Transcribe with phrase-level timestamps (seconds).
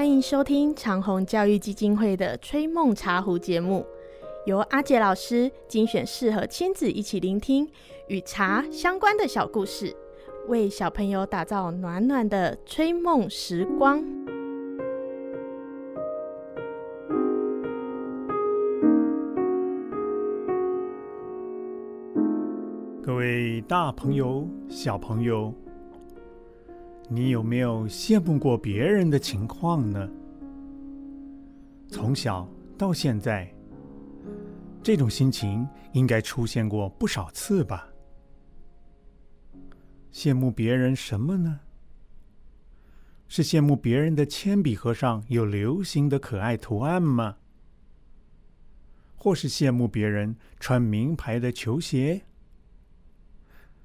[0.00, 3.84] 欢迎收听长虹教育基金会的《吹梦茶壶》节目，
[4.46, 7.68] 由阿杰老师精选适合亲子一起聆听
[8.08, 9.94] 与茶相关的小故事，
[10.48, 14.02] 为小朋友打造暖暖的吹梦时光。
[23.02, 25.52] 各位大朋友、小朋友。
[27.12, 30.08] 你有没有羡慕过别人的情况呢？
[31.88, 33.52] 从小到现在，
[34.80, 37.88] 这种心情应该出现过不少次吧？
[40.12, 41.58] 羡慕别人什么呢？
[43.26, 47.38] 是羡慕别人的铅笔盒上有流行的可爱图案吗？
[49.16, 52.22] 或是羡慕别人穿名牌的球鞋？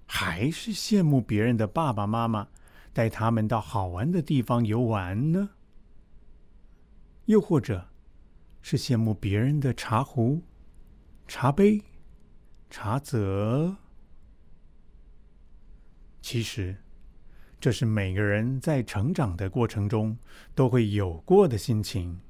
[0.05, 2.47] 还是羡慕别人的爸爸妈妈？
[2.95, 5.49] 带他们到好玩的地方游玩呢？
[7.25, 7.89] 又或者，
[8.61, 10.41] 是羡慕别人的茶壶、
[11.27, 11.81] 茶杯、
[12.69, 13.75] 茶则？
[16.21, 16.77] 其实，
[17.59, 20.17] 这是每个人在成长的过程中
[20.53, 22.21] 都会有过的心情，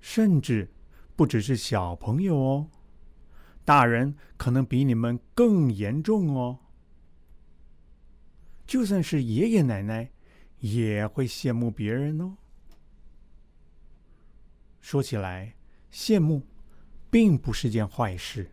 [0.00, 0.68] 甚至
[1.14, 2.68] 不只是小朋友哦，
[3.64, 6.58] 大人可能比你们更严重哦。
[8.70, 10.08] 就算是爷爷奶奶，
[10.60, 12.36] 也会羡慕别人哦。
[14.80, 15.56] 说起来，
[15.92, 16.46] 羡慕
[17.10, 18.52] 并不是件坏事。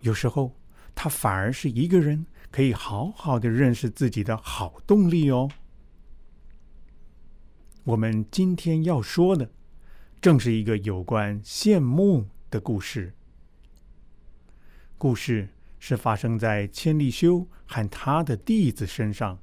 [0.00, 0.56] 有时候，
[0.94, 5.50] 它反而是一个人可以好好的认识自己的好动力哦。
[7.84, 9.50] 我们今天要说的，
[10.18, 13.12] 正是一个有关羡慕的故事。
[14.96, 15.50] 故事。
[15.84, 19.36] 是发生在千利休和他的弟子身上。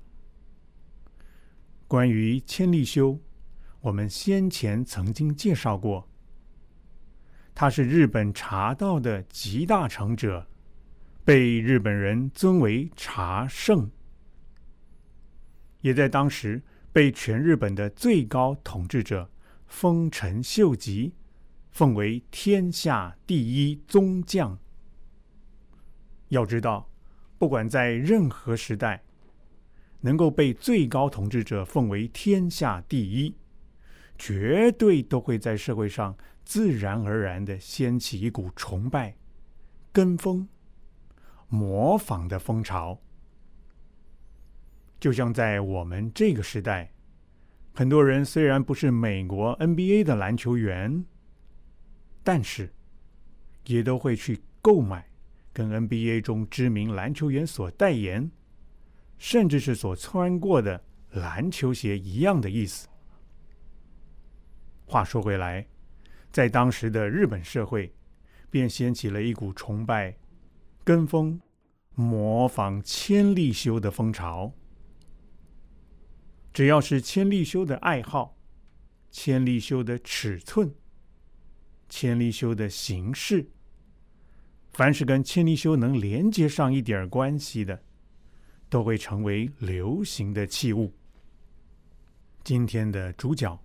[1.86, 3.20] 关于千利休，
[3.82, 6.08] 我们先前曾经介绍过，
[7.54, 10.48] 他是日本茶道的集大成者，
[11.26, 13.92] 被日本人尊为茶圣，
[15.82, 16.64] 也在当时
[16.94, 19.30] 被全日本的最高统治者
[19.68, 21.14] 丰臣秀吉
[21.70, 24.58] 奉为天下第一宗将。
[26.30, 26.90] 要知道，
[27.38, 29.04] 不管在任何时代，
[30.02, 33.36] 能够被最高统治者奉为天下第一，
[34.18, 39.16] 绝对都会在社会上自然而然的掀起一股崇拜、
[39.92, 40.48] 跟风、
[41.48, 43.02] 模仿的风潮。
[45.00, 46.94] 就像在我们这个时代，
[47.74, 51.04] 很多人虽然不是美国 NBA 的篮球员，
[52.24, 52.72] 但是
[53.66, 55.09] 也都会去购买。
[55.52, 58.32] 跟 NBA 中知名篮球员所代言，
[59.18, 62.88] 甚至是所穿过的篮球鞋一样的意思。
[64.86, 65.68] 话说回来，
[66.32, 67.94] 在当时的日本社会，
[68.50, 70.18] 便掀起了一股崇拜、
[70.84, 71.40] 跟风、
[71.94, 74.54] 模仿千利休的风潮。
[76.52, 78.36] 只要是千利休的爱好、
[79.12, 80.74] 千利休的尺寸、
[81.88, 83.52] 千利休的形式。
[84.80, 87.78] 凡是跟千利休能连接上一点关系的，
[88.70, 90.94] 都会成为流行的器物。
[92.46, 93.62] 今天的主角，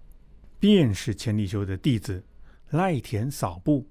[0.59, 2.21] 便是千利休的弟子
[2.71, 3.87] 赖田扫部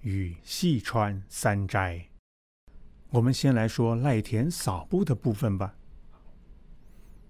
[0.00, 2.04] 与细川三斋。
[3.10, 5.72] 我们先来说赖田扫部的部分吧。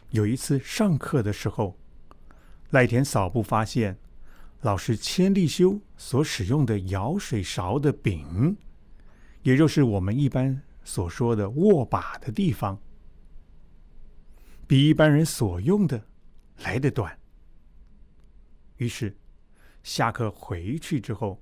[0.09, 1.77] 有一次上课的时候，
[2.71, 3.95] 赖田扫部发现
[4.63, 8.57] 老师千利休所使用的舀水勺的柄。
[9.45, 12.81] 也就是我们一般所说的握把的地方，
[14.67, 16.03] 比一般人所用的
[16.61, 17.17] 来得短。
[18.79, 19.15] 于是
[19.83, 21.39] 下课回去之后，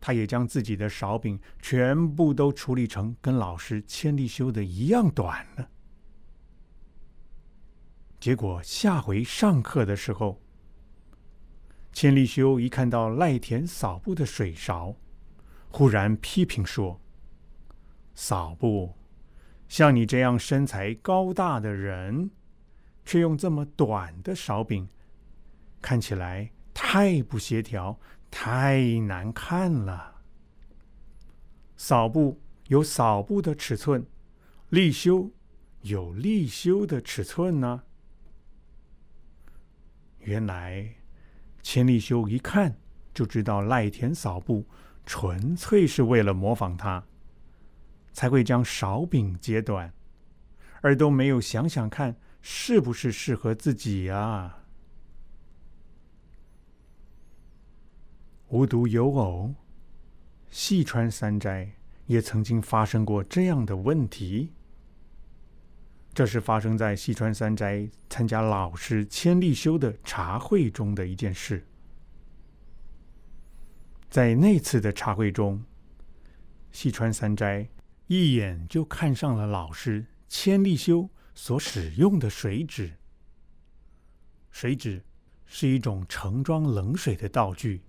[0.00, 5.68] 他也将自己的勺柄全部都处理成跟老师千利休的一样短了。
[8.20, 10.40] 结果下回上课的时候，
[11.92, 14.94] 千利休一看到赖田扫布的水勺，
[15.70, 17.00] 忽然批评说。
[18.16, 18.96] 扫布，
[19.68, 22.30] 像你这样身材高大的人，
[23.04, 24.88] 却用这么短的勺柄，
[25.82, 30.22] 看起来太不协调，太难看了。
[31.76, 34.04] 扫布有扫布的尺寸，
[34.70, 35.30] 立修
[35.82, 37.82] 有立修的尺寸呢。
[40.20, 40.90] 原来
[41.62, 42.74] 千利休一看
[43.12, 44.66] 就知道赖田扫布
[45.04, 47.04] 纯粹是为了模仿他。
[48.16, 49.92] 才会将勺柄截短，
[50.80, 54.56] 而都没有想想看是不是适合自己呀。
[58.48, 59.54] 无独有偶，
[60.48, 61.70] 细川三斋
[62.06, 64.54] 也曾经发生过这样的问题。
[66.14, 71.62] 这是发生在细川三斋参加老师千利休的茶会中的一件事。
[74.08, 75.62] 在那次的茶会中，
[76.72, 77.68] 细川三斋
[78.06, 82.92] 一眼就看上了老师千利休所使用的水纸。
[84.50, 85.04] 水纸
[85.44, 87.82] 是一种盛装冷水的道具，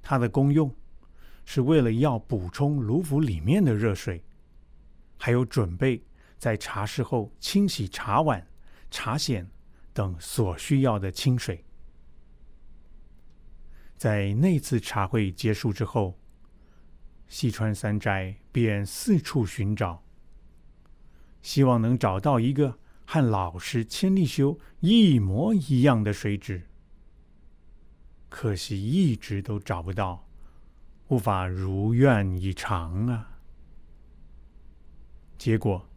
[0.00, 0.74] 它的功用
[1.44, 4.22] 是为了要补充炉釜里面的热水，
[5.16, 6.02] 还有准备。
[6.38, 8.48] 在茶室后清洗茶碗、
[8.90, 9.46] 茶筅
[9.92, 11.62] 等所需要的清水。
[13.98, 16.18] 在那次茶会结束之后，
[17.30, 20.02] 西川三斋便四处寻找，
[21.40, 26.66] 希望能找到一个和老师千利休一模一样的水纸。
[28.28, 30.28] 可惜一直都找不到，
[31.06, 33.38] 无法如愿以偿啊！
[35.38, 35.88] 结果。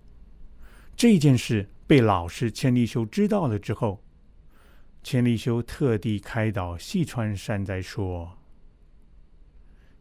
[0.95, 4.03] 这件事被老师千利休知道了之后，
[5.01, 8.38] 千利休特地开导细川山哉说：“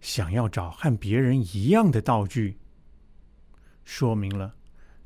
[0.02, 2.58] 想要找和别人一样的道具，
[3.84, 4.54] 说明了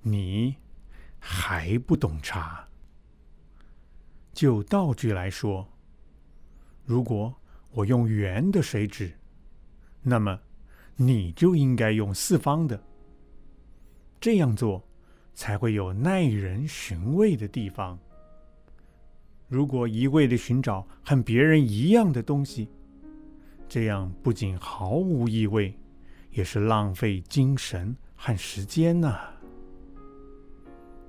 [0.02, 0.56] 你
[1.20, 2.66] 还不懂茶。
[4.32, 5.64] 就道具来说，
[6.84, 7.32] 如果
[7.70, 9.16] 我用圆的水纸，
[10.02, 10.40] 那么
[10.96, 12.82] 你就应该用四方的。
[14.20, 14.82] 这样做。”
[15.36, 17.98] 才会有耐人寻味的地方。
[19.48, 22.66] 如果一味的寻找和别人一样的东西，
[23.76, 25.78] 这样不仅毫无意味，
[26.30, 29.20] 也是浪费精神和时间呐。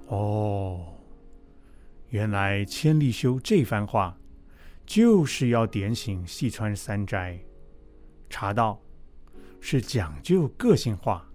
[0.07, 0.85] 哦，
[2.09, 4.17] 原来千利休这番话，
[4.85, 7.39] 就是要点醒细川三斋，
[8.29, 8.81] 茶道
[9.61, 11.25] 是讲究个性化。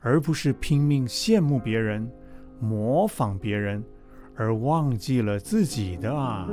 [0.00, 2.12] 而不是拼命羡慕别人、
[2.60, 3.82] 模仿别人，
[4.34, 6.46] 而忘记了自己的啊。